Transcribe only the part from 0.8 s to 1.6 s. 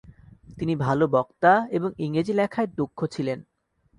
ভাল বক্তা